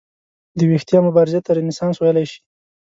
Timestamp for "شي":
2.31-2.39